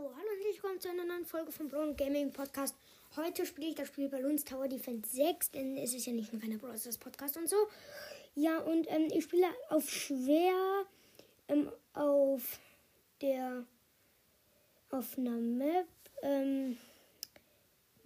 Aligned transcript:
So, 0.00 0.06
hallo 0.06 0.28
und 0.34 0.54
willkommen 0.54 0.80
zu 0.80 0.88
einer 0.88 1.04
neuen 1.04 1.26
Folge 1.26 1.52
vom 1.52 1.68
Brown 1.68 1.94
Gaming 1.94 2.32
Podcast. 2.32 2.74
Heute 3.16 3.44
spiele 3.44 3.68
ich 3.68 3.74
das 3.74 3.88
Spiel 3.88 4.08
Balloons 4.08 4.44
Tower 4.44 4.66
Defense 4.66 5.14
6, 5.14 5.50
denn 5.50 5.76
es 5.76 5.92
ist 5.92 6.06
ja 6.06 6.14
nicht 6.14 6.32
ein 6.32 6.40
reiner 6.40 6.56
Brawl 6.56 6.78
Podcast 6.98 7.36
und 7.36 7.50
so. 7.50 7.56
Ja, 8.34 8.60
und 8.60 8.90
ähm, 8.90 9.08
ich 9.12 9.24
spiele 9.24 9.48
auf 9.68 9.90
schwer 9.90 10.86
ähm, 11.48 11.70
auf 11.92 12.58
der 13.20 13.66
auf 14.88 15.18
einer 15.18 15.36
Map, 15.36 15.86
ähm, 16.22 16.78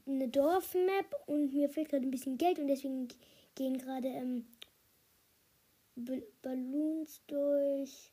eine 0.05 0.27
Dorfmap 0.27 1.15
und 1.27 1.55
mir 1.55 1.69
fehlt 1.69 1.91
gerade 1.91 2.05
ein 2.05 2.11
bisschen 2.11 2.39
Geld 2.39 2.59
und 2.59 2.67
deswegen 2.67 3.07
gehen 3.55 3.79
gerade 3.79 4.09
ähm, 4.09 4.47
Balloons 6.43 7.21
durch. 7.29 8.11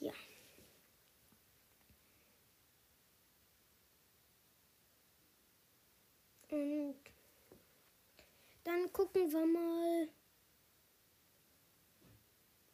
Ja. 0.00 0.12
Und 6.52 6.96
dann 8.82 8.92
gucken 8.92 9.32
wir 9.32 9.46
mal. 9.46 10.08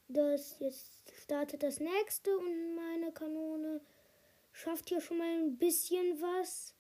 Das 0.09 0.59
jetzt 0.59 1.13
startet 1.23 1.63
das 1.63 1.81
nächste 1.81 2.37
und 2.39 2.75
meine 2.75 3.13
Kanone 3.13 3.81
schafft 4.53 4.89
hier 4.89 5.01
schon 5.01 5.19
mal 5.19 5.29
ein 5.29 5.59
bisschen 5.59 6.21
was. 6.21 6.75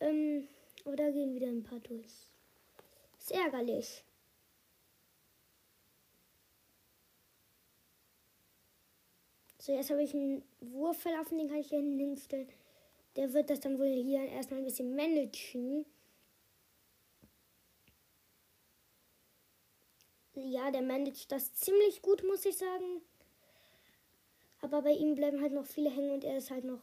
Ähm, 0.00 0.46
aber 0.84 0.94
da 0.94 1.10
gehen 1.10 1.34
wieder 1.34 1.48
ein 1.48 1.64
paar 1.64 1.80
durch. 1.80 2.30
Ist 3.18 3.32
ärgerlich. 3.32 4.04
So, 9.58 9.72
jetzt 9.72 9.90
habe 9.90 10.02
ich 10.04 10.14
einen 10.14 10.44
Wurfverlauf, 10.60 11.28
den 11.30 11.48
kann 11.48 11.58
ich 11.58 11.68
hier 11.68 11.80
hinstellen. 11.80 12.48
Der 13.16 13.32
wird 13.32 13.50
das 13.50 13.58
dann 13.58 13.78
wohl 13.78 13.88
hier 13.88 14.22
erstmal 14.22 14.60
ein 14.60 14.64
bisschen 14.64 14.94
managen. 14.94 15.84
Ja, 20.44 20.70
der 20.70 20.82
managt 20.82 21.32
das 21.32 21.52
ziemlich 21.54 22.00
gut, 22.00 22.22
muss 22.22 22.44
ich 22.44 22.56
sagen. 22.56 23.02
Aber 24.60 24.82
bei 24.82 24.92
ihm 24.92 25.14
bleiben 25.14 25.40
halt 25.40 25.52
noch 25.52 25.66
viele 25.66 25.90
hängen 25.90 26.12
und 26.12 26.24
er 26.24 26.38
ist 26.38 26.50
halt 26.50 26.64
noch 26.64 26.80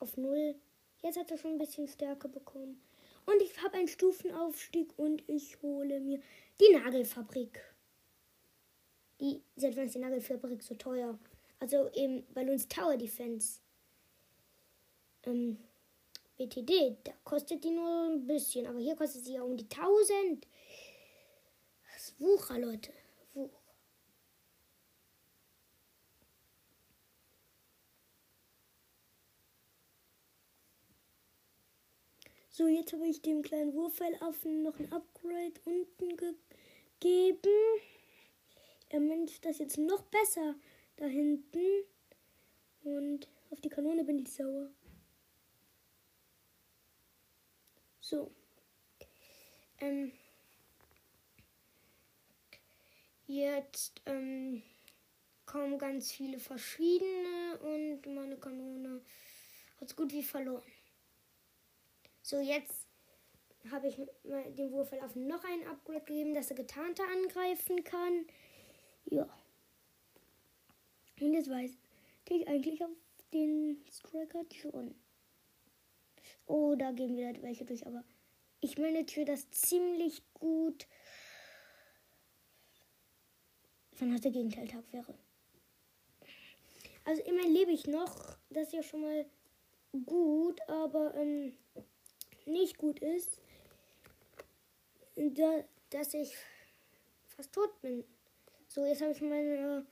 auf 0.00 0.16
Null. 0.16 0.54
Jetzt 1.02 1.18
hat 1.18 1.30
er 1.30 1.38
schon 1.38 1.52
ein 1.52 1.58
bisschen 1.58 1.88
Stärke 1.88 2.28
bekommen. 2.28 2.80
Und 3.26 3.40
ich 3.42 3.62
habe 3.62 3.76
einen 3.76 3.88
Stufenaufstieg 3.88 4.92
und 4.98 5.22
ich 5.28 5.60
hole 5.62 6.00
mir 6.00 6.20
die 6.60 6.74
Nagelfabrik. 6.74 7.60
Die, 9.20 9.42
seit 9.56 9.76
wann 9.76 9.86
ist 9.86 9.94
die 9.94 10.00
Nagelfabrik 10.00 10.62
so 10.62 10.74
teuer? 10.74 11.18
Also 11.60 11.86
im 11.94 12.24
Balloons 12.34 12.68
Tower 12.68 12.96
Defense 12.96 13.60
ähm, 15.24 15.58
BTD, 16.36 16.98
da 17.04 17.12
kostet 17.22 17.64
die 17.64 17.70
nur 17.70 18.10
ein 18.10 18.26
bisschen, 18.26 18.66
aber 18.66 18.78
hier 18.78 18.96
kostet 18.96 19.24
sie 19.24 19.34
ja 19.34 19.42
um 19.42 19.56
die 19.56 19.68
1000. 19.70 20.46
Wucher, 22.18 22.58
Leute. 22.58 22.92
Wucher. 23.34 23.60
So, 32.50 32.68
jetzt 32.68 32.92
habe 32.92 33.08
ich 33.08 33.20
dem 33.20 33.42
kleinen 33.42 33.74
Wurfpfeilaffen 33.74 34.62
noch 34.62 34.78
ein 34.78 34.92
Upgrade 34.92 35.54
unten 35.64 36.16
gegeben. 36.16 37.80
Er 38.90 39.00
managt 39.00 39.44
das 39.44 39.58
jetzt 39.58 39.76
noch 39.76 40.02
besser 40.02 40.54
da 40.96 41.06
hinten. 41.06 41.84
Und 42.84 43.28
auf 43.50 43.60
die 43.60 43.70
Kanone 43.70 44.04
bin 44.04 44.20
ich 44.20 44.32
sauer. 44.32 44.70
So. 48.00 48.30
Ähm, 49.80 50.12
jetzt 53.26 54.02
ähm, 54.06 54.62
kommen 55.46 55.78
ganz 55.78 56.12
viele 56.12 56.38
verschiedene 56.38 57.58
und 57.60 58.06
meine 58.14 58.36
Kanone 58.36 59.02
hat 59.80 59.88
so 59.88 59.96
gut 59.96 60.12
wie 60.12 60.22
verloren. 60.22 60.62
So, 62.22 62.40
jetzt 62.40 62.86
habe 63.70 63.88
ich 63.88 63.96
dem 63.96 64.72
Wurfverlauf 64.72 65.14
noch 65.14 65.44
ein 65.44 65.66
Upgrade 65.68 66.00
gegeben, 66.00 66.34
dass 66.34 66.50
er 66.50 66.56
getarnter 66.56 67.04
angreifen 67.12 67.84
kann. 67.84 68.26
Ja. 69.06 69.28
Und 71.20 71.34
jetzt 71.34 71.50
weiß 71.50 71.70
ich 72.30 72.48
eigentlich 72.48 72.82
auf 72.82 72.90
den 73.32 73.82
Striker 73.90 74.44
schon. 74.60 74.94
Oh, 76.46 76.74
da 76.76 76.92
gehen 76.92 77.16
wieder 77.16 77.42
welche 77.42 77.64
durch, 77.64 77.86
aber 77.86 78.04
ich 78.60 78.78
manage 78.78 79.24
das 79.24 79.50
ziemlich 79.50 80.22
gut. 80.34 80.86
Wann 83.98 84.12
hat 84.12 84.24
der 84.24 84.32
Gegenteiltag 84.32 84.84
wäre. 84.92 85.14
Also 87.04 87.22
immerhin 87.22 87.52
lebe 87.52 87.72
ich 87.72 87.86
noch. 87.86 88.36
Das 88.50 88.68
ist 88.68 88.72
ja 88.72 88.82
schon 88.82 89.02
mal 89.02 89.26
gut, 90.06 90.60
aber 90.68 91.14
ähm, 91.14 91.52
nicht 92.46 92.78
gut 92.78 92.98
ist, 92.98 93.40
da, 95.16 95.64
dass 95.90 96.14
ich 96.14 96.34
fast 97.36 97.52
tot 97.52 97.80
bin. 97.80 98.04
So, 98.68 98.84
jetzt 98.84 99.02
habe 99.02 99.12
ich 99.12 99.20
meine 99.20 99.86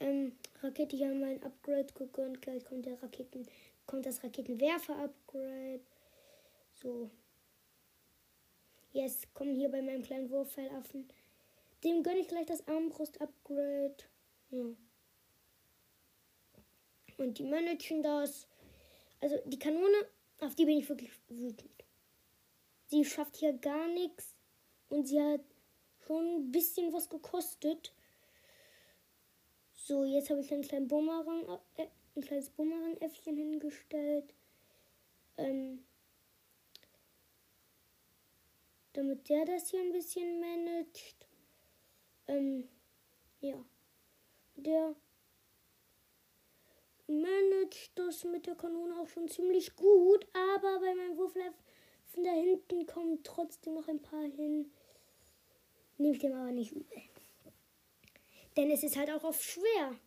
ähm, 0.00 0.32
Rakete 0.62 0.96
hier 0.96 1.14
mein 1.14 1.42
Upgrade 1.42 1.92
gegönnt. 1.94 2.40
Gleich 2.40 2.64
kommt 2.64 2.86
der 2.86 3.02
Raketen 3.02 3.46
kommt 3.86 4.06
das 4.06 4.22
Raketenwerfer-Upgrade. 4.22 5.80
So. 6.74 7.10
Jetzt 8.92 9.32
kommen 9.34 9.54
hier 9.54 9.68
bei 9.70 9.82
meinem 9.82 10.02
kleinen 10.02 10.30
Wurfpfeilaffen. 10.30 11.08
Dem 11.84 12.02
gönne 12.02 12.20
ich 12.20 12.28
gleich 12.28 12.46
das 12.46 12.66
Armbrust-Upgrade. 12.66 13.96
Ja. 14.50 14.64
Und 17.18 17.38
die 17.38 17.44
managen 17.44 18.02
das. 18.02 18.46
Also 19.20 19.36
die 19.46 19.58
Kanone, 19.58 20.06
auf 20.40 20.54
die 20.54 20.64
bin 20.64 20.78
ich 20.78 20.88
wirklich 20.88 21.10
wütend. 21.28 21.84
Sie 22.86 23.04
schafft 23.04 23.36
hier 23.36 23.52
gar 23.52 23.88
nichts. 23.88 24.34
Und 24.88 25.06
sie 25.06 25.20
hat 25.20 25.40
schon 26.06 26.24
ein 26.36 26.52
bisschen 26.52 26.92
was 26.92 27.08
gekostet. 27.08 27.92
So, 29.74 30.04
jetzt 30.04 30.30
habe 30.30 30.40
ich 30.40 30.52
einen 30.52 30.62
kleinen 30.62 30.88
Bumerang, 30.88 31.60
äh, 31.76 31.86
ein 32.14 32.22
kleines 32.22 32.50
Bumerang-Äffchen 32.50 33.36
hingestellt. 33.36 34.34
Ähm, 35.36 35.84
damit 38.92 39.28
der 39.28 39.44
das 39.44 39.70
hier 39.70 39.80
ein 39.80 39.92
bisschen 39.92 40.40
managt. 40.40 41.25
Ähm, 42.28 42.68
ja. 43.40 43.64
Der 44.56 44.94
managt 47.06 47.92
das 47.94 48.24
mit 48.24 48.46
der 48.46 48.56
Kanone 48.56 48.98
auch 48.98 49.08
schon 49.08 49.28
ziemlich 49.28 49.76
gut, 49.76 50.26
aber 50.32 50.80
bei 50.80 50.94
meinem 50.94 51.16
Wurfleif 51.16 51.54
von 52.06 52.24
da 52.24 52.30
hinten 52.30 52.86
kommen 52.86 53.22
trotzdem 53.22 53.74
noch 53.74 53.88
ein 53.88 54.02
paar 54.02 54.24
hin. 54.24 54.72
Nehme 55.98 56.14
ich 56.14 56.20
dem 56.20 56.32
aber 56.32 56.52
nicht 56.52 56.72
übel. 56.72 57.02
Denn 58.56 58.70
es 58.70 58.82
ist 58.82 58.96
halt 58.96 59.10
auch 59.10 59.24
oft 59.24 59.42
schwer. 59.42 59.98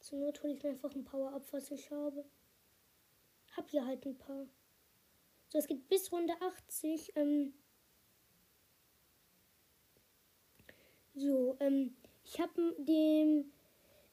Zur 0.00 0.18
Not 0.18 0.42
hole 0.42 0.54
ich 0.54 0.62
mir 0.62 0.70
einfach 0.70 0.94
ein 0.94 1.04
Power-Up, 1.04 1.52
was 1.52 1.70
ich 1.70 1.90
habe. 1.90 2.24
Hab 3.56 3.70
hier 3.70 3.86
halt 3.86 4.04
ein 4.06 4.18
paar. 4.18 4.46
So, 5.48 5.58
es 5.58 5.66
geht 5.66 5.88
bis 5.88 6.12
Runde 6.12 6.34
80. 6.40 7.16
Ähm 7.16 7.54
so, 11.16 11.56
ähm, 11.60 11.96
ich 12.24 12.38
habe 12.40 12.74
dem 12.78 13.50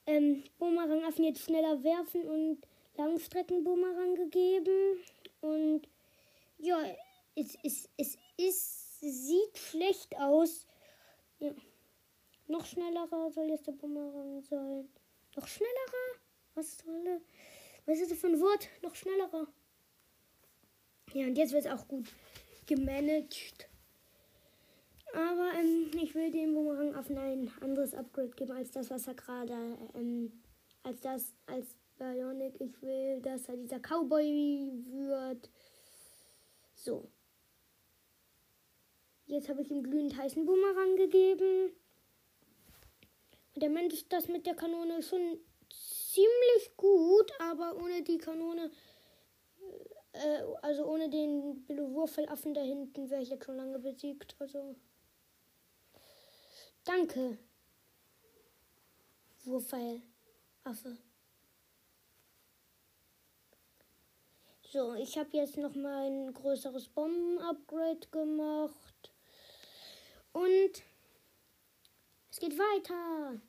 ähm, 0.05 0.43
Bumerang-Affen 0.57 1.25
jetzt 1.25 1.43
schneller 1.43 1.83
werfen 1.83 2.27
und 2.27 2.57
Langstrecken-Bumerang 2.97 4.15
gegeben. 4.15 5.03
Und 5.41 5.81
ja, 6.57 6.79
es, 7.35 7.57
es, 7.63 7.89
es, 7.97 8.17
es 8.37 8.99
sieht 9.01 9.57
schlecht 9.57 10.15
aus. 10.17 10.65
Ja. 11.39 11.51
Noch 12.47 12.65
schnellerer 12.65 13.31
soll 13.31 13.49
jetzt 13.49 13.67
der 13.67 13.71
Bumerang 13.73 14.41
sein. 14.41 14.89
Noch 15.35 15.47
schnellerer? 15.47 16.19
Was 16.55 16.77
soll 16.77 17.21
Was 17.85 17.99
ist 17.99 18.11
das 18.11 18.17
für 18.19 18.27
ein 18.27 18.39
Wort? 18.39 18.69
Noch 18.81 18.95
schnellerer. 18.95 19.47
Ja, 21.13 21.27
und 21.27 21.37
jetzt 21.37 21.53
wird 21.53 21.65
es 21.65 21.71
auch 21.71 21.87
gut 21.87 22.07
gemanagt. 22.65 23.69
Aber 25.13 25.51
ähm, 25.59 25.91
ich 26.01 26.15
will 26.15 26.31
dem 26.31 26.55
Bumerang 26.55 26.95
auf 26.95 27.09
ein 27.09 27.51
anderes 27.61 27.93
Upgrade 27.93 28.31
geben 28.31 28.51
als 28.51 28.71
das, 28.71 28.89
was 28.89 29.07
er 29.07 29.13
gerade, 29.13 29.53
ähm, 29.93 30.41
als 30.81 31.01
das, 31.01 31.33
als 31.45 31.75
Bionic. 31.99 32.59
Ich 32.59 32.81
will, 32.81 33.21
dass 33.21 33.47
er 33.47 33.57
dieser 33.57 33.79
Cowboy 33.79 34.71
wird. 34.85 35.51
So. 36.73 37.07
Jetzt 39.27 39.49
habe 39.49 39.61
ich 39.61 39.69
ihm 39.69 39.83
glühend 39.83 40.17
heißen 40.17 40.45
Bumerang 40.45 40.95
gegeben. 40.95 41.73
Und 43.53 43.61
der 43.61 43.69
Mensch 43.69 44.07
das 44.09 44.27
mit 44.27 44.47
der 44.47 44.55
Kanone 44.55 45.03
schon 45.03 45.39
ziemlich 45.69 46.75
gut, 46.75 47.31
aber 47.39 47.75
ohne 47.77 48.01
die 48.01 48.17
Kanone, 48.17 48.71
äh, 50.13 50.41
also 50.63 50.85
ohne 50.85 51.07
den 51.09 51.63
Wurfelaffen 51.67 52.55
da 52.55 52.61
hinten 52.61 53.11
wäre 53.11 53.21
ich 53.21 53.29
jetzt 53.29 53.45
schon 53.45 53.57
lange 53.57 53.77
besiegt. 53.77 54.35
Also 54.39 54.75
danke, 56.83 57.37
Wurfelaffe. 59.43 60.97
So, 64.73 64.95
ich 64.95 65.17
habe 65.19 65.29
jetzt 65.33 65.57
noch 65.57 65.75
mal 65.75 66.07
ein 66.07 66.33
größeres 66.33 66.87
Bomben-Upgrade 66.87 68.07
gemacht. 68.09 69.11
Und 70.31 70.83
es 72.31 72.39
geht 72.39 72.57
weiter. 72.57 73.39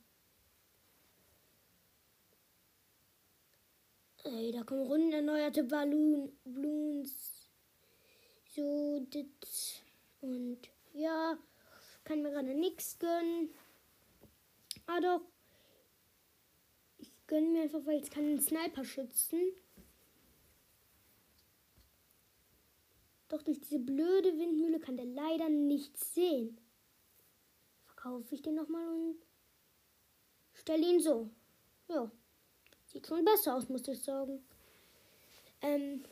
Ey, 4.23 4.51
da 4.51 4.63
kommen 4.63 4.85
runden 4.85 5.13
erneuerte 5.13 5.63
Balloon, 5.63 6.31
Balloons. 6.43 7.49
So, 8.55 8.99
dit. 8.99 9.83
Und 10.21 10.59
ja, 10.93 11.37
kann 12.05 12.21
mir 12.21 12.31
gerade 12.31 12.53
nichts 12.53 12.97
gönnen. 12.99 13.49
Ah 14.85 15.01
doch. 15.01 15.21
Ich 16.97 17.11
gönne 17.27 17.47
mir 17.49 17.63
einfach, 17.63 17.85
weil 17.85 18.01
ich 18.01 18.09
kann 18.09 18.23
einen 18.23 18.39
Sniper 18.39 18.85
schützen. 18.85 19.39
Doch 23.27 23.41
durch 23.41 23.59
diese 23.59 23.79
blöde 23.79 24.37
Windmühle 24.37 24.79
kann 24.79 24.97
der 24.97 25.07
leider 25.07 25.49
nichts 25.49 26.13
sehen. 26.13 26.57
Verkaufe 27.85 28.35
ich 28.35 28.43
den 28.43 28.55
nochmal 28.55 28.87
und 28.87 29.17
stelle 30.53 30.85
ihn 30.85 31.01
so. 31.01 31.29
Ja. 31.89 32.09
Sieht 32.85 33.07
schon 33.07 33.25
besser 33.25 33.55
aus, 33.55 33.67
muss 33.67 33.87
ich 33.87 34.01
sagen. 34.01 34.45
Ähm. 35.61 36.05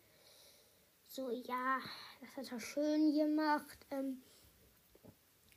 So, 1.07 1.31
ja, 1.31 1.81
das 2.21 2.37
hat 2.37 2.53
er 2.53 2.61
schön 2.61 3.13
gemacht. 3.15 3.87
Ähm, 3.91 4.23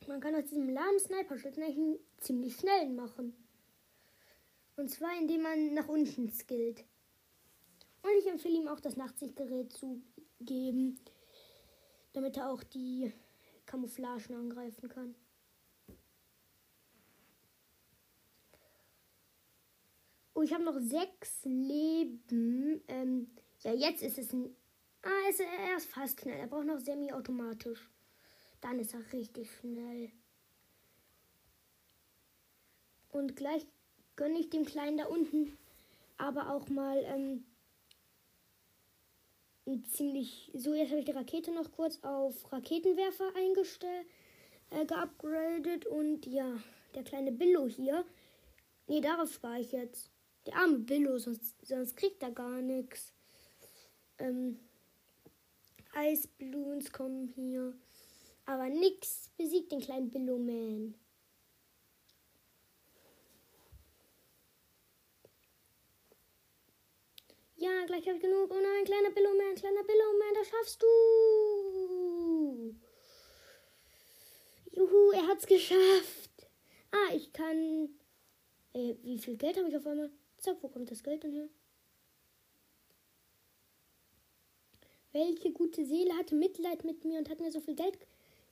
man 0.06 0.20
kann 0.20 0.34
aus 0.34 0.44
diesem 0.44 0.68
lahmen 0.68 0.98
Sniper-Schützen 0.98 1.62
einen 1.62 1.98
ziemlich 2.18 2.56
schnellen 2.56 2.96
machen. 2.96 3.34
Und 4.76 4.90
zwar, 4.90 5.16
indem 5.18 5.42
man 5.42 5.74
nach 5.74 5.88
unten 5.88 6.30
skillt. 6.30 6.84
Und 8.02 8.10
ich 8.18 8.26
empfehle 8.26 8.58
ihm 8.58 8.68
auch 8.68 8.80
das 8.80 8.96
Nachtsichtgerät 8.96 9.72
zu 9.72 10.02
geben, 10.40 10.98
damit 12.14 12.38
er 12.38 12.50
auch 12.50 12.62
die 12.62 13.12
Camouflagen 13.66 14.34
angreifen 14.34 14.88
kann. 14.88 15.14
Oh, 20.32 20.42
ich 20.42 20.52
habe 20.52 20.64
noch 20.64 20.80
sechs 20.80 21.44
Leben. 21.44 22.82
Ähm, 22.88 23.30
ja, 23.60 23.72
jetzt 23.72 24.02
ist 24.02 24.18
es 24.18 24.32
ein 24.32 24.56
Ah, 25.02 25.28
ist, 25.28 25.40
er 25.40 25.76
ist 25.76 25.90
fast 25.90 26.18
schnell. 26.18 26.38
Er 26.38 26.46
braucht 26.46 26.64
noch 26.64 26.80
semi-automatisch. 26.80 27.90
Dann 28.62 28.78
ist 28.78 28.94
er 28.94 29.12
richtig 29.12 29.50
schnell. 29.60 30.10
Und 33.10 33.36
gleich 33.36 33.66
gönne 34.16 34.38
ich 34.38 34.48
dem 34.48 34.64
Kleinen 34.64 34.96
da 34.96 35.04
unten 35.04 35.58
aber 36.16 36.50
auch 36.50 36.68
mal 36.68 36.98
ähm, 37.04 37.44
ziemlich. 39.90 40.50
So, 40.54 40.74
jetzt 40.74 40.90
habe 40.90 41.00
ich 41.00 41.06
die 41.06 41.12
Rakete 41.12 41.52
noch 41.52 41.72
kurz 41.72 41.98
auf 42.02 42.52
Raketenwerfer 42.52 43.34
eingestellt, 43.36 44.06
äh, 44.70 44.84
geupgradet 44.84 45.86
und 45.86 46.26
ja, 46.26 46.58
der 46.94 47.04
kleine 47.04 47.32
Billo 47.32 47.66
hier. 47.66 48.04
Nee, 48.86 49.00
darauf 49.00 49.32
spare 49.32 49.60
ich 49.60 49.72
jetzt. 49.72 50.10
Der 50.46 50.56
arme 50.56 50.78
Billo, 50.78 51.18
sonst, 51.18 51.54
sonst 51.62 51.96
kriegt 51.96 52.22
er 52.22 52.30
gar 52.30 52.60
nichts. 52.60 53.12
Ähm, 54.18 54.58
Eisbloons 55.94 56.92
kommen 56.92 57.28
hier. 57.28 57.74
Aber 58.46 58.68
nix 58.68 59.30
besiegt 59.38 59.72
den 59.72 59.80
kleinen 59.80 60.10
Billow 60.10 60.38
Man. 60.38 60.94
Ja, 67.64 67.86
gleich 67.86 68.06
habe 68.06 68.16
ich 68.16 68.22
genug. 68.22 68.50
Oh 68.50 68.60
nein, 68.60 68.84
kleiner 68.84 69.10
Billowman, 69.10 69.54
kleiner 69.54 69.82
Billowman, 69.84 70.34
das 70.34 70.48
schaffst 70.48 70.82
du. 70.82 72.74
Juhu, 74.70 75.12
er 75.12 75.26
hat's 75.28 75.46
geschafft. 75.46 76.46
Ah, 76.90 77.14
ich 77.14 77.32
kann. 77.32 77.88
Äh, 78.74 78.96
wie 79.02 79.18
viel 79.18 79.38
Geld 79.38 79.56
habe 79.56 79.70
ich 79.70 79.76
auf 79.78 79.86
einmal? 79.86 80.10
Zack, 80.36 80.58
wo 80.60 80.68
kommt 80.68 80.90
das 80.90 81.02
Geld 81.02 81.22
denn 81.22 81.32
her? 81.32 81.48
Welche 85.12 85.50
gute 85.50 85.86
Seele 85.86 86.14
hatte 86.18 86.34
Mitleid 86.34 86.84
mit 86.84 87.06
mir 87.06 87.18
und 87.18 87.30
hat 87.30 87.40
mir 87.40 87.50
so 87.50 87.62
viel 87.62 87.76
Geld 87.76 87.96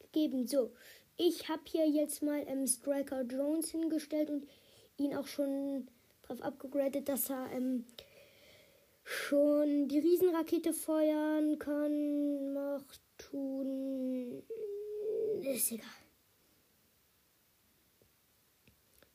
gegeben? 0.01 0.47
So, 0.47 0.73
ich 1.19 1.51
habe 1.51 1.65
hier 1.67 1.87
jetzt 1.87 2.23
mal 2.23 2.43
ähm, 2.49 2.67
Striker 2.67 3.25
Jones 3.25 3.73
hingestellt 3.73 4.31
und 4.31 4.49
ihn 4.97 5.15
auch 5.15 5.27
schon 5.27 5.87
drauf 6.23 6.41
abgegradet, 6.41 7.11
dass 7.11 7.29
er 7.29 7.53
ähm, 7.53 7.85
schon 9.05 9.89
die 9.89 9.99
Riesenrakete 9.99 10.73
feuern 10.73 11.59
kann, 11.59 12.53
macht, 12.53 13.01
tun. 13.19 14.43
Ist 15.41 15.73
egal. 15.73 15.87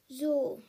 So. 0.09 0.61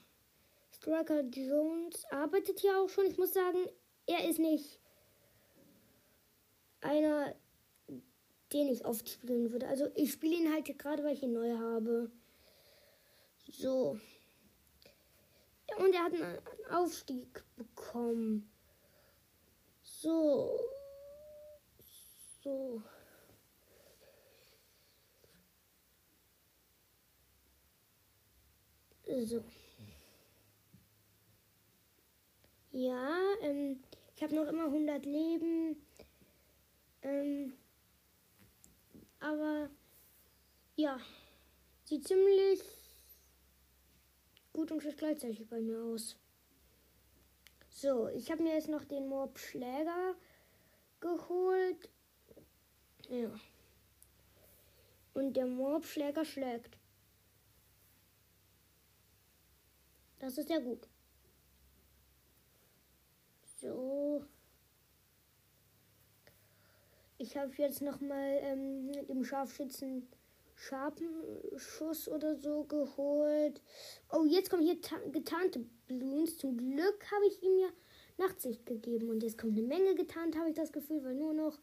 Striker 0.71 1.23
Jones 1.23 2.05
arbeitet 2.11 2.61
hier 2.61 2.79
auch 2.79 2.89
schon. 2.89 3.07
Ich 3.07 3.19
muss 3.19 3.33
sagen, 3.33 3.59
er 4.07 4.29
ist 4.29 4.39
nicht 4.39 4.79
einer, 6.81 7.35
den 8.53 8.69
ich 8.69 8.85
oft 8.85 9.09
spielen 9.09 9.51
würde. 9.53 9.67
Also 9.67 9.89
ich 9.95 10.13
spiele 10.13 10.37
ihn 10.37 10.53
halt 10.53 10.67
gerade, 10.79 11.03
weil 11.03 11.15
ich 11.15 11.23
ihn 11.23 11.33
neu 11.33 11.57
habe. 11.59 12.11
So. 13.51 13.99
Und 15.79 15.95
er 15.95 16.05
hat 16.05 16.13
einen 16.13 16.39
Aufstieg 16.71 17.45
bekommen. 17.57 18.51
So. 20.01 20.57
So. 22.45 22.83
So. 29.25 29.43
Ja, 32.71 33.19
ähm, 33.43 33.83
ich 34.15 34.23
habe 34.23 34.37
noch 34.37 34.47
immer 34.47 34.67
100 34.67 35.05
Leben. 35.05 35.85
Ähm, 37.03 37.55
aber 39.19 39.69
ja, 40.77 41.01
sieht 41.83 42.07
ziemlich 42.07 42.61
gut 44.53 44.71
und 44.71 44.81
schlecht 44.81 44.99
gleichzeitig 44.99 45.49
bei 45.49 45.61
mir 45.61 45.83
aus. 45.83 46.17
So, 47.81 48.09
ich 48.09 48.29
habe 48.29 48.43
mir 48.43 48.55
jetzt 48.55 48.67
noch 48.67 48.85
den 48.85 49.07
Mob 49.07 49.39
Schläger 49.39 50.17
geholt. 50.99 51.89
Ja. 53.09 53.31
Und 55.15 55.35
der 55.35 55.47
Mob 55.47 55.85
Schläger 55.85 56.25
schlägt. 56.25 56.77
Das 60.19 60.37
ist 60.39 60.49
sehr 60.49 60.61
gut. 60.61 60.89
So. 63.61 64.25
Ich 67.19 67.37
habe 67.37 67.53
jetzt 67.59 67.81
nochmal 67.81 68.39
ähm, 68.43 68.87
mit 68.87 69.09
dem 69.09 69.23
Scharfschützen 69.23 70.09
Schuss 71.57 72.09
oder 72.09 72.37
so 72.37 72.65
geholt. 72.65 73.63
Oh, 74.11 74.25
jetzt 74.25 74.51
kommen 74.51 74.63
hier 74.63 74.79
getarnte 75.13 75.65
Balloons. 75.87 76.37
Zum 76.37 76.57
Glück 76.57 77.11
habe 77.13 77.27
ich 77.27 77.43
ihm 77.43 77.59
ja 77.61 77.69
Nachtsicht 78.19 78.67
gegeben. 78.67 79.09
Und 79.09 79.23
jetzt 79.23 79.39
kommt 79.39 79.57
eine 79.57 79.67
Menge 79.67 79.95
getarnt, 79.95 80.37
habe 80.37 80.51
ich 80.51 80.57
das 80.57 80.73
Gefühl, 80.73 81.03
weil 81.05 81.15
nur 81.15 81.33
noch 81.33 81.59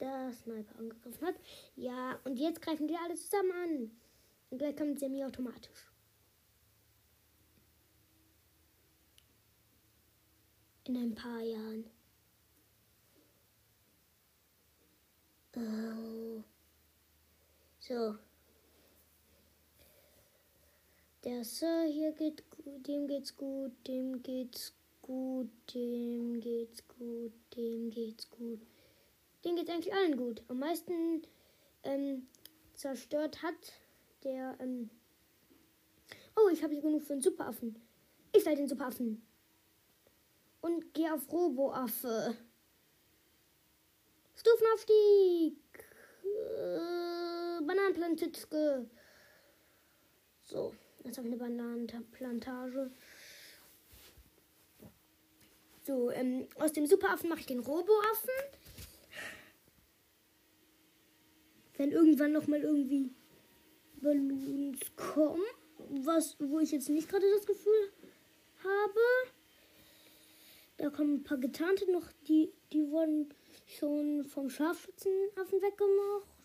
der 0.00 0.32
Sniper 0.32 0.78
angegriffen 0.78 1.26
hat. 1.26 1.34
Ja, 1.76 2.18
und 2.24 2.38
jetzt 2.38 2.62
greifen 2.62 2.88
die 2.88 2.96
alle 2.96 3.14
zusammen 3.14 3.52
an. 3.52 3.90
Und 4.50 4.58
gleich 4.58 4.76
kommt 4.76 4.98
semi-automatisch. 4.98 5.92
In 10.84 10.96
ein 10.96 11.14
paar 11.14 11.40
Jahren. 11.40 11.84
Oh. 15.54 16.42
So. 17.88 18.16
Der 21.24 21.42
Sir 21.42 21.84
hier 21.90 22.12
geht 22.12 22.44
gut, 22.50 22.86
dem 22.86 23.06
geht's 23.06 23.34
gut, 23.34 23.72
dem 23.86 24.22
geht's 24.22 24.74
gut, 25.00 25.48
dem 25.74 26.38
geht's 26.38 26.86
gut, 26.86 27.32
dem 27.56 27.90
geht's 27.90 28.28
gut. 28.28 28.60
Dem 29.42 29.56
geht's 29.56 29.70
eigentlich 29.70 29.94
allen 29.94 30.18
gut. 30.18 30.42
Am 30.48 30.58
meisten 30.58 31.22
ähm, 31.82 32.28
zerstört 32.74 33.42
hat 33.42 33.72
der. 34.22 34.58
Ähm 34.60 34.90
oh, 36.36 36.50
ich 36.52 36.62
habe 36.62 36.74
hier 36.74 36.82
genug 36.82 37.04
für 37.04 37.14
einen 37.14 37.22
Superaffen. 37.22 37.80
Ich 38.34 38.44
werde 38.44 38.58
den 38.58 38.68
Superaffen. 38.68 39.26
Und 40.60 40.92
gehe 40.92 41.14
auf 41.14 41.32
Roboaffe. 41.32 42.36
Stufenaufstieg. 44.34 45.56
Äh, 46.22 47.07
Bananenplantitzke. 47.66 48.88
So, 50.42 50.74
jetzt 51.04 51.18
habe 51.18 51.28
ich 51.28 51.34
eine 51.34 51.42
Bananenplantage. 51.42 52.90
So, 55.86 56.10
ähm, 56.10 56.46
aus 56.56 56.72
dem 56.72 56.86
Superaffen 56.86 57.30
mache 57.30 57.40
ich 57.40 57.46
den 57.46 57.60
Roboaffen. 57.60 58.30
Wenn 61.76 61.92
irgendwann 61.92 62.32
noch 62.32 62.46
mal 62.46 62.60
irgendwie 62.60 63.14
Balloons 64.00 64.80
kommen, 64.96 65.42
was, 66.04 66.36
wo 66.38 66.58
ich 66.58 66.72
jetzt 66.72 66.88
nicht 66.88 67.08
gerade 67.08 67.30
das 67.34 67.46
Gefühl 67.46 67.92
habe. 68.62 69.00
Da 70.76 70.90
kommen 70.90 71.14
ein 71.14 71.24
paar 71.24 71.38
getarnte 71.38 71.90
noch, 71.90 72.06
die, 72.28 72.52
die 72.72 72.90
wurden 72.90 73.34
schon 73.66 74.24
vom 74.24 74.50
Scharfschützenaffen 74.50 75.60
weggemacht. 75.60 76.37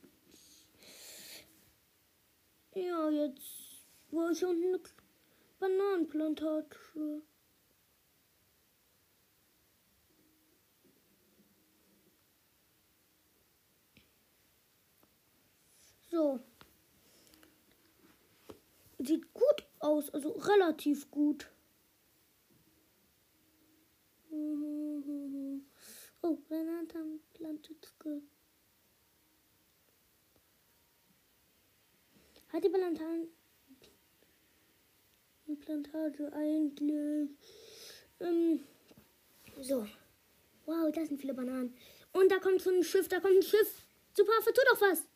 Ja, 2.75 3.09
jetzt 3.09 3.85
war 4.09 4.31
ich 4.31 4.43
unten 4.43 4.63
eine 4.63 4.79
Bananenplantage. 5.59 6.75
So. 16.09 16.39
Sieht 18.97 19.33
gut 19.33 19.65
aus, 19.79 20.09
also 20.11 20.29
relativ 20.31 21.11
gut. 21.11 21.49
Oh, 26.25 26.37
Plantage. 26.47 28.21
Hat 32.53 32.63
die 32.63 32.69
Plantage 32.69 33.27
Plantage 35.59 36.31
eigentlich? 36.33 37.29
Ähm, 38.19 38.63
so. 39.61 39.87
Wow, 40.65 40.91
das 40.93 41.07
sind 41.07 41.19
viele 41.19 41.33
Bananen. 41.33 41.75
Und 42.11 42.31
da 42.31 42.39
kommt 42.39 42.61
schon 42.61 42.75
ein 42.75 42.83
Schiff, 42.83 43.07
da 43.07 43.19
kommt 43.19 43.35
ein 43.35 43.43
Schiff. 43.43 43.87
Super, 44.15 44.31
tu 44.45 44.61
doch 44.71 44.81
was. 44.81 45.07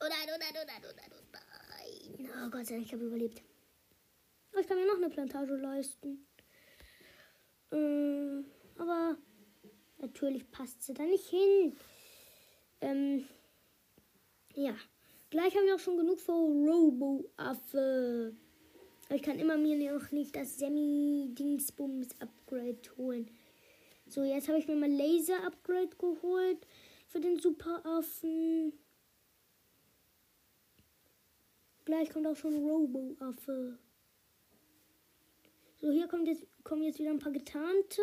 Oh 0.00 0.06
nein, 0.08 0.28
oh 0.32 0.38
nein, 0.38 0.54
oh 0.54 0.66
nein, 0.66 0.82
oh 0.84 0.94
nein, 0.96 1.10
oh 1.12 1.24
nein. 1.32 2.46
Oh 2.46 2.50
Gott 2.50 2.66
sei 2.66 2.74
Dank, 2.76 2.86
ich 2.86 2.92
habe 2.92 3.04
überlebt. 3.04 3.42
Ich 4.58 4.66
kann 4.66 4.78
mir 4.78 4.86
noch 4.86 4.96
eine 4.96 5.10
Plantage 5.10 5.56
leisten. 5.56 6.26
Ähm, 7.72 8.46
aber 8.76 9.16
natürlich 9.98 10.50
passt 10.50 10.82
sie 10.82 10.94
da 10.94 11.02
nicht 11.02 11.28
hin. 11.28 11.76
Ähm, 12.80 13.28
ja. 14.54 14.76
Gleich 15.30 15.54
haben 15.54 15.66
wir 15.66 15.74
auch 15.74 15.78
schon 15.78 15.98
genug 15.98 16.18
für 16.20 16.32
Robo-Affe. 16.32 18.34
Ich 19.10 19.22
kann 19.22 19.38
immer 19.38 19.58
mir 19.58 19.92
noch 19.92 20.10
nicht 20.10 20.34
das 20.34 20.58
Semi-Dingsbums-Upgrade 20.58 22.96
holen. 22.96 23.30
So, 24.08 24.24
jetzt 24.24 24.48
habe 24.48 24.58
ich 24.58 24.66
mir 24.66 24.76
mal 24.76 24.90
Laser-Upgrade 24.90 25.94
geholt 25.98 26.66
für 27.08 27.20
den 27.20 27.38
Superaffen. 27.38 28.72
Gleich 31.84 32.08
kommt 32.10 32.26
auch 32.26 32.36
schon 32.36 32.66
Robo-Affe. 32.66 33.78
So, 35.80 35.90
hier 35.90 36.08
kommt 36.08 36.26
jetzt, 36.26 36.46
kommen 36.64 36.84
jetzt 36.84 36.98
wieder 36.98 37.10
ein 37.10 37.18
paar 37.18 37.32
getarnte. 37.32 38.00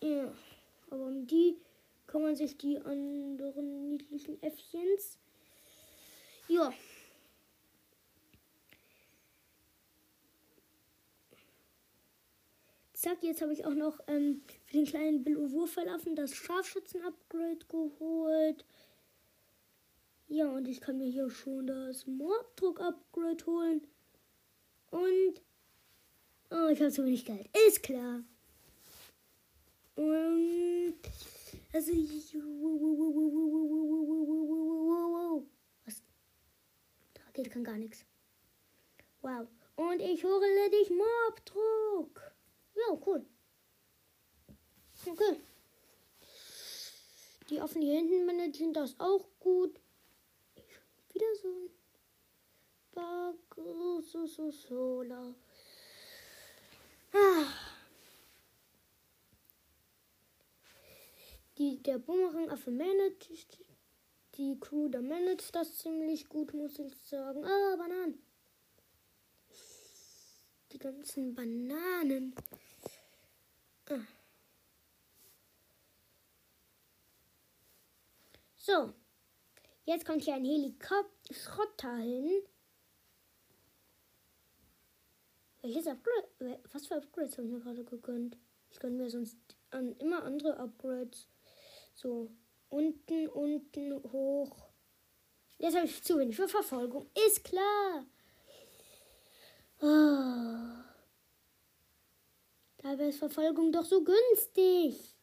Ja, 0.00 0.32
aber 0.90 1.06
um 1.06 1.26
die 1.26 1.56
kümmern 2.08 2.34
sich 2.34 2.58
die 2.58 2.80
anderen 2.80 3.88
niedlichen 3.90 4.42
Äffchens. 4.42 5.18
Ja. 6.48 6.72
Zack, 12.94 13.22
jetzt 13.22 13.42
habe 13.42 13.52
ich 13.52 13.64
auch 13.64 13.74
noch 13.74 14.00
ähm, 14.08 14.42
für 14.66 14.72
den 14.72 14.86
kleinen 14.86 15.22
Bill 15.22 15.52
Wurfverlaufen 15.52 16.16
das 16.16 16.34
Scharfschützen-Upgrade 16.34 17.64
geholt. 17.68 18.64
Ja, 20.26 20.48
und 20.48 20.66
ich 20.66 20.80
kann 20.80 20.98
mir 20.98 21.08
hier 21.08 21.30
schon 21.30 21.68
das 21.68 22.06
Morddruck-Upgrade 22.06 23.46
holen. 23.46 23.86
Und. 24.90 25.42
Oh, 26.50 26.68
ich 26.72 26.80
habe 26.80 26.90
zu 26.90 27.04
wenig 27.04 27.24
Geld. 27.24 27.48
Ist 27.68 27.82
klar. 27.82 28.24
Und. 29.94 30.96
Also. 31.72 31.92
Was? 35.84 36.02
Rakete 37.26 37.50
kann 37.50 37.64
gar 37.64 37.76
nichts. 37.76 38.04
Wow. 39.22 39.48
Und 39.76 40.00
ich 40.00 40.24
hole 40.24 40.70
dich 40.70 40.90
Mobdruck. 40.90 42.32
Ja, 42.74 42.98
cool. 43.06 43.24
Okay. 45.06 45.40
Die 47.50 47.60
Affen 47.60 47.82
hier 47.82 47.94
hinten 47.94 48.26
managen 48.26 48.72
das 48.72 48.98
auch 48.98 49.28
gut 49.40 49.80
wieder 51.18 51.34
so 51.34 51.48
ein 54.42 54.52
Sola. 54.52 55.34
Ah. 57.12 57.46
Die, 61.58 61.82
der 61.82 61.98
Bumerang-Affe 61.98 62.70
managt, 62.70 63.58
die 64.36 64.58
Crew, 64.60 64.88
da 64.88 65.02
managt 65.02 65.52
das 65.54 65.76
ziemlich 65.78 66.28
gut, 66.28 66.54
muss 66.54 66.78
ich 66.78 66.94
sagen. 67.02 67.44
Ah, 67.44 67.76
Bananen. 67.76 68.22
Die 70.70 70.78
ganzen 70.78 71.34
Bananen. 71.34 72.34
Ah. 73.90 74.06
So. 78.56 78.92
Jetzt 79.84 80.04
kommt 80.04 80.22
hier 80.22 80.34
ein 80.34 80.44
Helikopter 80.44 81.96
hin. 81.96 82.42
Welches 85.62 85.86
Upgrade? 85.88 86.60
Was 86.72 86.86
für 86.86 86.96
Upgrades 86.96 87.36
habe 87.36 87.48
ich 87.48 87.52
mir 87.54 87.60
gerade 87.60 87.84
gegönnt? 87.84 88.36
Ich 88.70 88.78
gönne 88.78 88.96
mir 88.96 89.10
sonst 89.10 89.38
an, 89.70 89.96
immer 89.96 90.22
andere 90.22 90.56
Upgrades. 90.58 91.26
So, 92.00 92.30
unten, 92.68 93.26
unten, 93.26 94.00
hoch. 94.12 94.68
Jetzt 95.58 95.74
habe 95.74 95.86
ich 95.86 96.00
zu 96.00 96.16
wenig 96.16 96.36
für 96.36 96.46
Verfolgung. 96.46 97.10
Ist 97.26 97.42
klar. 97.42 98.06
Oh. 99.80 100.84
Dabei 102.76 103.08
ist 103.08 103.18
Verfolgung 103.18 103.72
doch 103.72 103.84
so 103.84 104.04
günstig. 104.04 105.16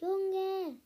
Junge. 0.00 0.80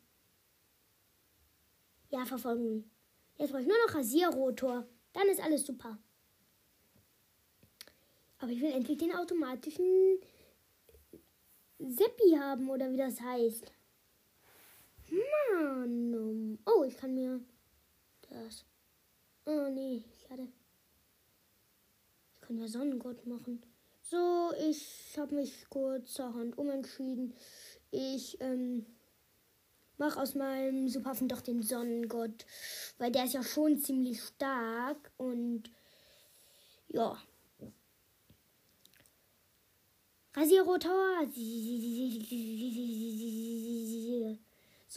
Ja, 2.10 2.26
verfolgen. 2.26 2.90
Jetzt 3.36 3.52
brauche 3.52 3.62
ich 3.62 3.68
nur 3.68 3.78
noch 3.86 3.94
Rasierrotor. 3.94 4.84
Dann 5.12 5.28
ist 5.28 5.40
alles 5.40 5.64
super. 5.64 5.96
Aber 8.38 8.50
ich 8.50 8.60
will 8.60 8.72
endlich 8.72 8.98
den 8.98 9.14
automatischen 9.14 10.18
Seppi 11.78 12.32
haben 12.36 12.68
oder 12.68 12.90
wie 12.90 12.96
das 12.96 13.20
heißt. 13.20 13.77
Mann. 15.10 16.58
Oh, 16.66 16.84
ich 16.84 16.96
kann 16.96 17.14
mir 17.14 17.40
das. 18.28 18.64
Oh 19.46 19.68
nee, 19.70 20.04
ich 20.16 20.30
hatte. 20.30 20.48
Ich 22.34 22.40
kann 22.40 22.56
mir 22.56 22.68
Sonnengott 22.68 23.26
machen. 23.26 23.62
So, 24.02 24.52
ich 24.68 25.18
habe 25.18 25.34
mich 25.34 25.68
kurzerhand 25.68 26.56
umentschieden. 26.56 27.34
Ich 27.90 28.40
ähm, 28.40 28.86
mach 29.98 30.16
aus 30.16 30.34
meinem 30.34 30.88
Superwaffen 30.88 31.28
doch 31.28 31.40
den 31.40 31.62
Sonnengott, 31.62 32.46
weil 32.98 33.12
der 33.12 33.24
ist 33.24 33.34
ja 33.34 33.42
schon 33.42 33.78
ziemlich 33.78 34.22
stark 34.22 35.10
und 35.18 35.70
ja. 36.88 37.18
Rasierrotor. 40.34 41.26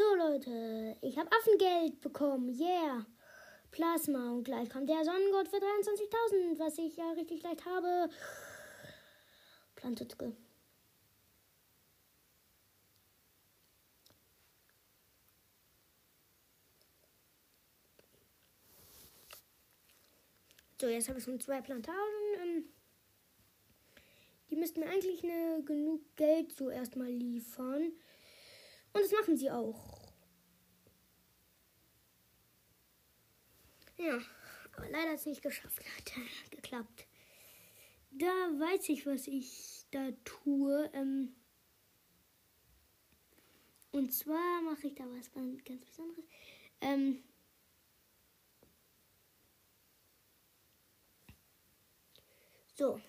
So 0.02 0.16
Leute, 0.16 0.98
ich 1.02 1.16
habe 1.20 1.30
Affengeld 1.32 2.02
bekommen. 2.02 2.50
Yeah. 2.60 3.06
Plasma. 3.70 4.32
Und 4.32 4.46
gleich 4.46 4.68
kommt 4.68 4.90
der 4.90 5.06
Sonnengott 5.06 5.48
für 5.48 5.58
23.000, 5.58 6.58
was 6.58 6.80
ich 6.80 6.98
ja 6.98 7.12
richtig 7.12 7.44
leicht 7.44 7.64
habe. 7.66 8.10
Plantetke. 9.76 10.36
So, 20.80 20.88
jetzt 20.88 21.10
habe 21.10 21.20
ich 21.20 21.26
schon 21.26 21.40
zwei 21.40 21.62
Plantagen. 21.62 22.00
Ähm, 22.42 22.64
die 24.50 24.56
müssten 24.56 24.80
mir 24.80 24.90
eigentlich 24.90 25.24
eine, 25.24 25.62
genug 25.64 26.02
Geld 26.16 26.54
zuerst 26.58 26.96
mal 26.96 27.12
liefern. 27.12 27.92
Und 28.94 29.02
das 29.02 29.12
machen 29.12 29.38
sie 29.38 29.50
auch. 29.50 30.12
Ja, 33.98 34.20
aber 34.76 34.90
leider 34.90 35.12
hat 35.12 35.20
es 35.20 35.26
nicht 35.26 35.42
geschafft. 35.42 35.80
Hat 35.96 36.52
geklappt. 36.52 37.08
Da 38.12 38.26
weiß 38.26 38.90
ich, 38.90 39.06
was 39.06 39.28
ich 39.28 39.86
da 39.92 40.12
tue. 40.26 40.90
Ähm, 40.94 41.36
und 43.92 44.14
zwar 44.14 44.62
mache 44.64 44.88
ich 44.88 44.96
da 44.96 45.04
was 45.06 45.32
ganz 45.32 45.62
Besonderes. 45.64 46.26
Ähm, 46.82 47.24
So. 52.82 53.00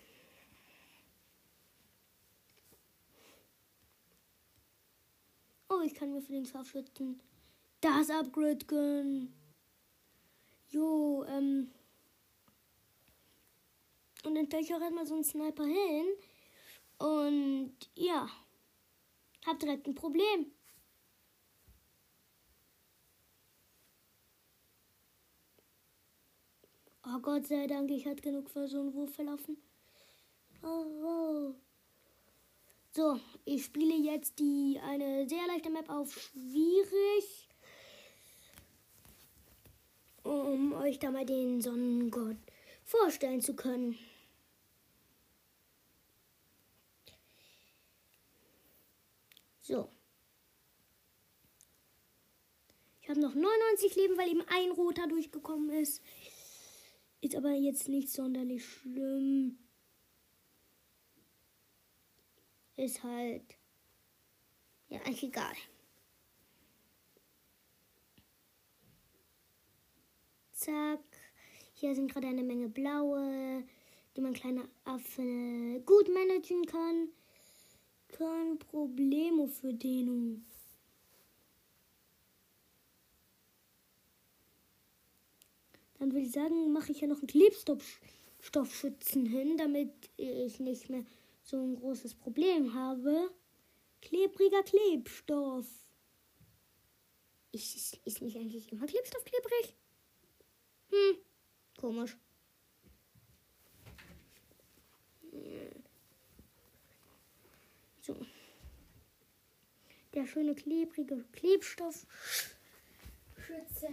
Ich 5.83 5.95
kann 5.95 6.13
mir 6.13 6.23
für 6.23 6.33
den 6.33 6.47
Scharfschützen 6.47 7.21
das 7.83 8.11
Upgrade 8.11 8.65
gönnen. 8.65 9.35
Jo, 10.71 11.25
ähm. 11.25 11.71
Und 14.25 14.35
dann 14.37 14.47
stelle 14.47 14.63
ich 14.63 14.75
auch 14.75 14.81
erstmal 14.81 15.07
so 15.07 15.15
einen 15.15 15.25
Sniper 15.25 15.65
hin. 15.65 16.07
Und 16.99 17.75
ja. 17.95 18.29
Hab 19.45 19.59
direkt 19.59 19.89
ein 19.89 19.95
Problem. 19.95 20.53
Oh 27.05 27.19
Gott 27.19 27.47
sei 27.49 27.67
Dank, 27.67 27.91
ich 27.91 28.07
hatte 28.07 28.23
genug 28.23 28.49
für 28.49 28.69
so 28.69 28.79
einen 28.79 28.95
Wurf 28.95 29.13
verlaufen. 29.13 29.57
Oh, 30.63 31.55
So, 32.95 33.19
ich 33.47 33.65
spiele 33.65 33.95
jetzt 33.95 34.39
die 34.39 34.79
eine 34.83 35.27
sehr 35.27 35.47
leichte 35.47 35.71
Map 35.71 35.89
auf 35.89 36.13
schwierig. 36.13 37.49
Um 40.23 40.75
euch 40.75 40.99
da 40.99 41.11
mal 41.11 41.25
den 41.25 41.63
Sonnengott 41.63 42.37
vorstellen 42.85 43.41
zu 43.41 43.57
können. 43.57 43.99
So. 49.63 49.89
Ich 53.01 53.09
habe 53.09 53.21
noch 53.21 53.35
99 53.35 53.97
Leben, 53.97 54.19
weil 54.19 54.29
eben 54.29 54.45
ein 54.49 54.71
roter 54.71 55.07
durchgekommen 55.07 55.71
ist. 55.71 56.03
Ist 57.23 57.37
aber 57.37 57.53
jetzt 57.53 57.89
nicht 57.89 58.11
sonderlich 58.11 58.63
schlimm. 58.67 59.57
Ist 62.83 63.03
halt. 63.05 63.57
Ja, 64.89 64.99
eigentlich 65.03 65.23
egal. 65.23 65.55
Zack. 70.51 70.99
Hier 71.75 71.95
sind 71.95 72.11
gerade 72.11 72.27
eine 72.27 72.43
Menge 72.43 72.69
blaue, 72.69 73.63
die 74.17 74.21
man 74.21 74.33
kleine 74.33 74.69
Affe 74.83 75.81
gut 75.87 76.13
managen 76.13 76.67
kann. 76.67 77.11
Kein 78.09 78.59
Problemo 78.59 79.47
für 79.47 79.73
den. 79.73 80.45
Dann 86.01 86.11
würde 86.11 86.27
ich 86.27 86.33
sagen, 86.33 86.73
mache 86.73 86.91
ich 86.91 87.01
ja 87.01 87.07
noch 87.07 87.19
einen 87.19 87.29
Klebstoffschützen 87.29 89.25
hin, 89.25 89.57
damit 89.57 90.11
ich 90.17 90.59
nicht 90.59 90.91
mehr 90.91 91.05
so 91.43 91.57
ein 91.61 91.77
großes 91.77 92.15
Problem 92.15 92.75
habe. 92.75 93.31
Klebriger 94.01 94.63
Klebstoff. 94.63 95.67
Ist, 97.53 98.01
ist 98.05 98.23
nicht 98.23 98.37
eigentlich 98.37 98.73
immer 98.73 98.87
Klebstoff 98.87 99.25
klebrig? 99.25 99.77
Hm, 100.91 101.19
komisch. 101.79 102.17
So. 108.01 108.17
Der 110.15 110.27
schöne 110.27 110.55
klebrige 110.55 111.25
Klebstoff. 111.33 112.07
Schütze 113.37 113.89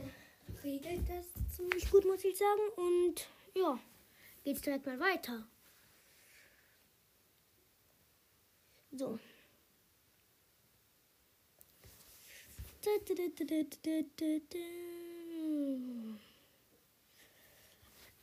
regelt 0.63 1.07
das 1.07 1.27
ziemlich 1.55 1.89
gut, 1.91 2.05
muss 2.05 2.23
ich 2.23 2.37
sagen. 2.37 2.61
Und 2.75 3.27
ja, 3.53 3.79
geht's 4.43 4.61
direkt 4.61 4.85
mal 4.85 4.99
weiter. 4.99 5.47
So. 8.91 9.19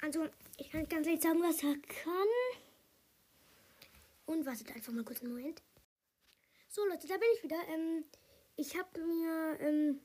Also, 0.00 0.28
ich 0.58 0.70
kann 0.70 0.88
ganz 0.88 1.06
leicht 1.06 1.22
sagen, 1.22 1.40
was 1.42 1.62
er 1.62 1.76
kann. 1.76 2.28
Und 4.26 4.44
wartet 4.44 4.74
einfach 4.74 4.92
mal 4.92 5.04
kurz 5.04 5.20
einen 5.22 5.32
Moment. 5.32 5.62
So, 6.68 6.84
Leute, 6.84 7.06
da 7.06 7.16
bin 7.16 7.28
ich 7.36 7.44
wieder. 7.44 7.60
Ähm, 7.68 8.04
ich 8.56 8.76
habe 8.76 9.00
mir 9.00 9.60
ähm, 9.60 10.00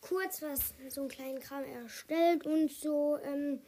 kurz 0.00 0.42
was, 0.42 0.74
so 0.88 1.02
einen 1.02 1.10
kleinen 1.10 1.40
Kram 1.40 1.64
erstellt 1.64 2.44
und 2.46 2.70
so. 2.70 3.16
Ähm, 3.18 3.60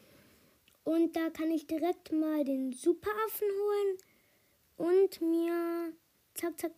und 0.83 1.15
da 1.15 1.31
kann 1.31 1.51
ich 1.51 1.67
direkt 1.67 2.11
mal 2.11 2.45
den 2.45 2.73
Superaffen 2.73 3.49
holen 3.49 3.99
und 4.85 5.21
mir 5.23 5.93
zack, 6.35 6.61
zack. 6.61 6.73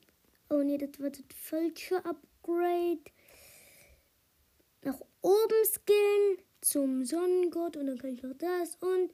Oh 0.49 0.63
nee, 0.63 0.79
das 0.79 1.01
war 1.01 1.11
das 1.11 1.25
falsche 1.35 1.97
Upgrade. 2.05 3.01
Nach 4.83 5.01
oben 5.23 5.65
skillen 5.65 6.39
zum 6.61 7.05
Sonnengott 7.05 7.77
und 7.77 7.89
dann 7.89 7.99
kann 7.99 8.15
ich 8.15 8.23
noch 8.23 8.37
das 8.39 8.77
und 8.77 9.13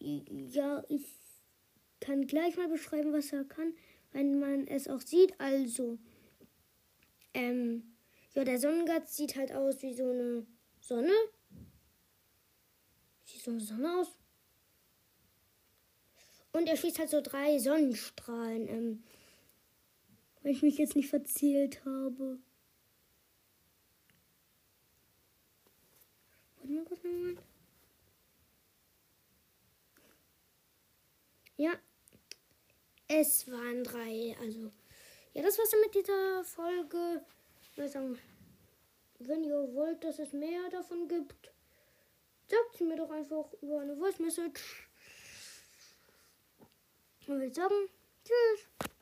ja, 0.00 0.82
ich 0.88 1.04
kann 2.00 2.26
gleich 2.26 2.56
mal 2.56 2.68
beschreiben, 2.68 3.12
was 3.12 3.32
er 3.32 3.44
kann, 3.44 3.74
wenn 4.12 4.38
man 4.38 4.66
es 4.66 4.88
auch 4.88 5.00
sieht. 5.00 5.38
Also, 5.38 5.98
ähm, 7.34 7.96
ja, 8.32 8.44
der 8.44 8.58
Sonnengott 8.58 9.08
sieht 9.08 9.36
halt 9.36 9.52
aus 9.52 9.82
wie 9.82 9.92
so 9.92 10.08
eine 10.10 10.46
Sonne. 10.80 11.12
Sieht 13.24 13.42
so 13.42 13.50
eine 13.50 13.60
Sonne 13.60 13.98
aus. 13.98 14.18
Und 16.58 16.68
er 16.68 16.76
schießt 16.76 16.98
halt 16.98 17.08
so 17.08 17.20
drei 17.20 17.56
Sonnenstrahlen. 17.60 18.68
Ähm, 18.68 19.04
wenn 20.42 20.50
ich 20.50 20.62
mich 20.62 20.76
jetzt 20.76 20.96
nicht 20.96 21.08
verzählt 21.08 21.84
habe. 21.84 22.40
Warte 26.56 26.72
mal 26.72 26.84
kurz 26.84 27.04
nochmal. 27.04 27.36
Ja, 31.56 31.72
es 33.06 33.48
waren 33.48 33.84
drei. 33.84 34.36
Also, 34.40 34.72
ja, 35.34 35.42
das 35.42 35.58
war's 35.58 35.70
dann 35.70 35.80
mit 35.80 35.94
dieser 35.94 36.42
Folge. 36.42 37.24
Ich 37.76 37.92
sagen, 37.92 38.18
wenn 39.20 39.44
ihr 39.44 39.72
wollt, 39.74 40.02
dass 40.02 40.18
es 40.18 40.32
mehr 40.32 40.68
davon 40.70 41.06
gibt, 41.06 41.52
sagt 42.48 42.76
sie 42.76 42.84
mir 42.84 42.96
doch 42.96 43.10
einfach 43.10 43.46
über 43.62 43.78
eine 43.78 43.96
Voice 43.96 44.18
Message. 44.18 44.87
Und 47.28 47.40
wir 47.40 47.50
sagen, 47.50 47.74
tschüss. 48.24 48.97